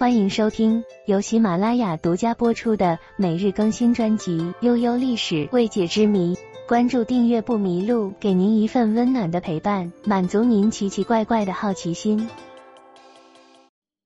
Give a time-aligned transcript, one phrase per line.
[0.00, 6.34] 欢迎收听由喜马拉雅独家播出的每日更新专辑《悠悠历史未解之谜》。
[6.66, 12.30] 关注订阅不迷路，给您一份温暖的陪伴，满足您奇奇怪怪的好奇心。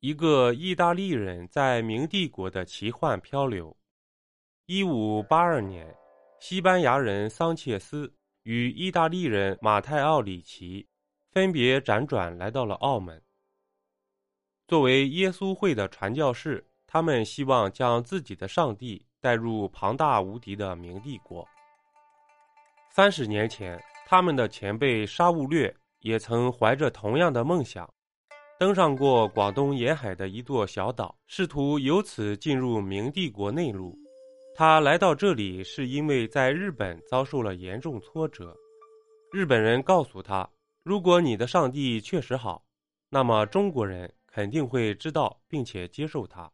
[0.00, 3.76] 一个意大利人在明帝国的奇幻漂流。
[4.64, 5.94] 一五八二年，
[6.40, 8.10] 西班牙人桑切斯
[8.44, 10.86] 与意大利人马泰奥里奇
[11.32, 13.20] 分别辗转来到了澳门。
[14.72, 21.46] 作为耶稣会的传教士，他们希望将自己的上帝带入庞大无敌的明帝国。
[22.88, 27.86] 三十年前，他们的前辈沙勿略也曾怀着同样的梦想，
[28.58, 33.94] 登上过广东沿海的一座小岛，试图由此进入明帝国内陆。
[34.54, 38.56] 他来到这里是因为在日本遭受了严重挫折。
[39.32, 40.48] 日本人告诉他
[40.82, 42.64] ：“如果你的上帝确实好，
[43.10, 46.50] 那么中国人。”肯定会知道并且接受他，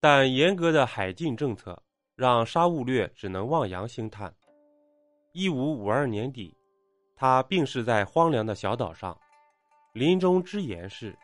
[0.00, 1.80] 但严格的海禁政策
[2.16, 4.34] 让沙勿略只能望洋兴叹。
[5.32, 6.56] 一五五二年底，
[7.14, 9.16] 他病逝在荒凉的小岛上，
[9.92, 11.14] 临终之言是：“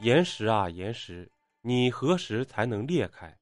[0.00, 3.36] 岩石啊岩石，你何时才能裂开？”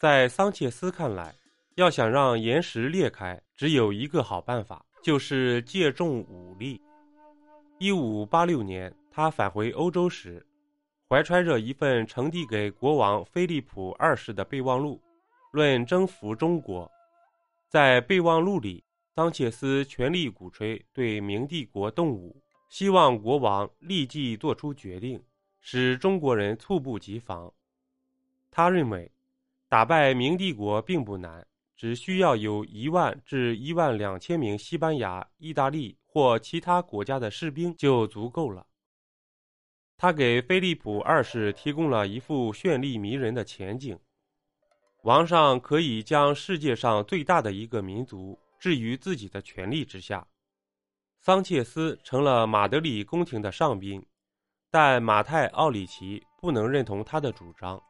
[0.00, 1.34] 在桑切斯看来，
[1.74, 6.80] 要想让岩石裂开，只有一个好办法，就是借重武力。
[7.78, 8.90] 一五八六年。
[9.16, 10.44] 他返回欧洲时，
[11.08, 15.00] 怀揣着一份呈递给国王菲利普二世的备忘录，
[15.52, 16.90] 论征服中国。
[17.68, 18.82] 在备忘录里，
[19.14, 25.22] 桑切斯全力鼓吹对明帝国动武，希望国王立即做出决定，
[25.60, 27.52] 使中国人猝不及防。
[28.50, 29.08] 他认为，
[29.68, 38.66] 打败明帝国并不难，只需要有一万至一万两千名西班牙、意大利或其他国家的士兵就足够了。
[39.96, 43.98] 他给菲利普二世提供了一幅绚丽迷人的前景：
[45.02, 50.26] 王上可以将世界上最大的一个民族置于自己的权力之下。
[51.20, 54.04] 桑切斯成了马德里宫廷的上宾，
[54.70, 57.82] 但马泰奥里奇不能认同他的主张。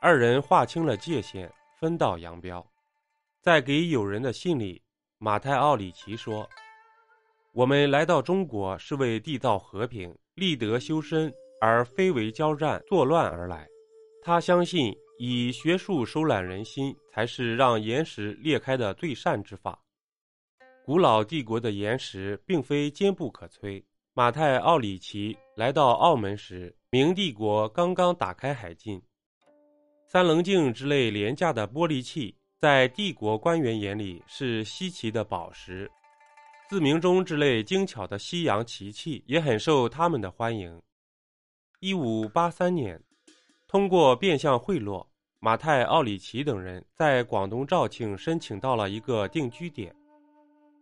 [0.00, 2.66] 二人划清了界限，分道扬镳。
[3.42, 4.82] 在给友人的信里，
[5.18, 6.48] 马泰奥里奇说
[7.52, 13.68] ：“我们来到中国是为缔造和平。”立德修身，而非为交战作乱而来。
[14.20, 19.80] 他相信以学术收揽人心，才是让岩石裂开的最善之法。
[20.84, 23.82] 古老帝国的岩石并非坚不可摧。
[24.12, 29.00] 马泰奥里奇来到澳门时，明帝国刚刚打开海禁。
[30.06, 35.90] 三棱镜之类廉价的玻璃器，在帝国官员眼里是稀奇的宝石。
[36.66, 40.80] 自鸣钟之类精巧的西洋奇器也很受他们的欢迎。
[41.80, 42.98] 一五八三年，
[43.68, 45.06] 通过变相贿赂，
[45.40, 49.94] 马泰奥里奇等人在广东肇庆申请到了一个定居点。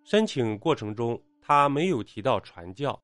[0.04, 2.98] 申请过程中，他没有提到传教，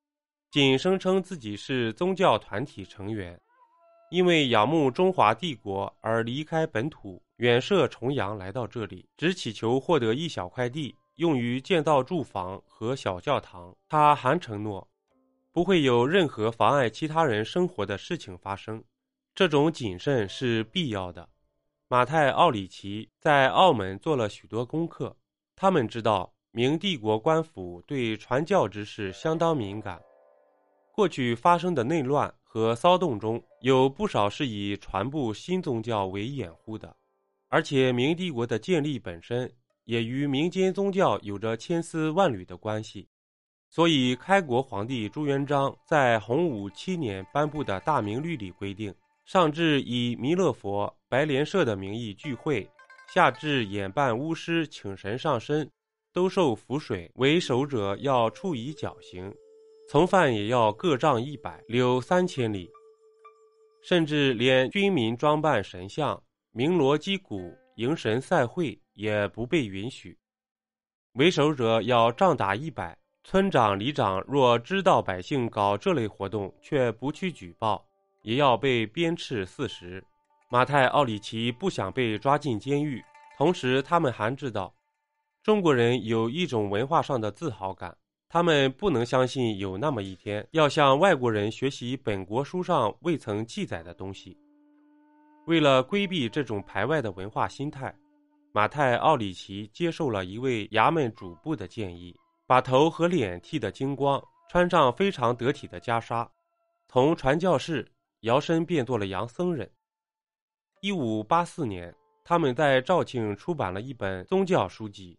[0.53, 3.39] 仅声称自己是宗教团体成员，
[4.11, 10.95] 因为仰慕中华帝国而离开本土，远涉重洋来到这里，只祈求获得一小块地。
[11.19, 13.77] 用于建造住房和小教堂。
[13.89, 14.89] 他还承诺，
[15.53, 18.83] 不会有任何妨碍其他人生活的事情发生。
[19.35, 21.29] 这种谨慎是必要的。
[21.89, 25.17] 马泰奥里奇在澳门做了许多功课，
[25.57, 30.01] 他们知道明帝国官府对传教之事相当敏感。
[30.93, 36.95] 过去发生的内乱和骚动中有不少是以传播新宗教为掩护的，
[37.49, 39.51] 而且明帝国的建立本身。
[39.89, 43.09] 也与民间宗教有着千丝万缕的关系，
[43.71, 48.95] 所以开国皇帝朱元璋在洪武七年颁布的大明律里规定：
[49.25, 52.69] 上至以弥勒佛、白莲社的名义聚会，
[53.15, 55.67] 下至演扮巫师请神上身，
[56.13, 59.35] 都受符水，为首者要处以绞刑，
[59.89, 62.69] 从犯也要各杖一百，流三千里。
[63.81, 66.23] 甚至连军民装扮神像、
[66.53, 68.79] 鸣锣击鼓、迎神赛会。
[68.99, 70.19] 也不被允许。
[71.13, 77.87] 为首者要杖打一百，村长、里长若知道百姓搞这类活动却不去举报，
[78.23, 80.05] 也要被鞭笞四十。
[80.51, 83.01] 马泰奥里奇不想被抓进监狱，
[83.37, 84.75] 同时他们还知道，
[85.45, 87.97] 中国人有一种文化上的自豪感，
[88.29, 94.37] 他们不能相信有那么一天要向外国人学习本国书上未曾记载的东西。
[95.47, 97.95] 为了规避这种排外的文化心态。
[98.53, 102.17] 马泰奥里奇接受了一位衙门主簿的建议，
[102.47, 106.29] 把头和脸剃得精光，穿上非常得体的袈裟，
[106.89, 107.87] 从传教士
[108.21, 109.71] 摇身变做了洋僧人。
[110.81, 115.19] 一五八四年，他们在肇庆出版了一本宗教书籍，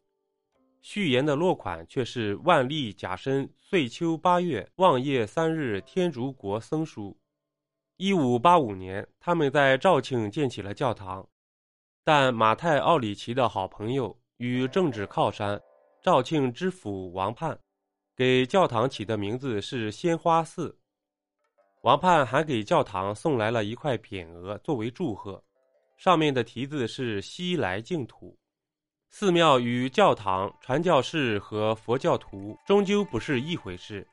[0.82, 7.16] 序言的落款却是“万历甲申岁秋八月望夜三日天竺国僧书”。
[7.98, 11.28] 一五八五年，他们在肇庆建起了教堂，
[12.04, 15.62] 但马太·奥里奇的好朋友与政治靠山
[16.02, 17.58] 肇庆知府王盼。
[18.16, 20.78] 给教堂起的名字是鲜花寺。
[21.84, 25.42] 王盼还给教堂送来了一块匾额作为祝贺，
[25.98, 28.38] 上面的题字是“西来净土”。
[29.10, 34.06] 寺庙与教堂、传教士和佛教徒终究不是一回事。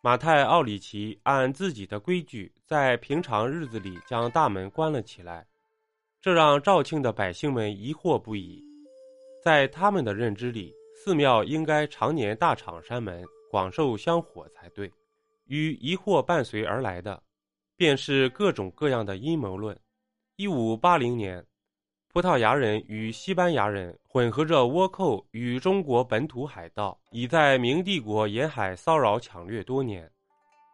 [0.00, 5.46] 马太·奥里奇按自己的规矩，在平常日子里将大门关了起来，
[6.22, 8.62] 这让肇庆的百姓们疑惑不已。
[9.42, 13.22] 在他们的认知里，寺庙应该常年大敞山门。
[13.50, 14.90] 广受香火才对，
[15.44, 17.22] 与疑惑伴随而来的，
[17.76, 19.78] 便是各种各样的阴谋论。
[20.36, 21.44] 一五八零年，
[22.10, 30.10] 葡萄牙人与西班牙人混合着倭寇与中国本土海盗，已在明帝国沿海骚扰抢掠多年，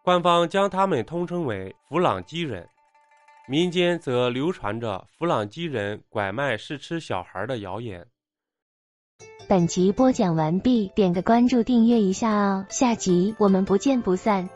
[0.04, 2.64] 官方将他们通称为弗朗基人，
[3.50, 8.06] 民间则流传着弗朗基人拐卖试吃小孩的谣言。
[9.48, 14.50] 本集播讲完毕，点个关注，订阅一下哦，下集我们不见不散。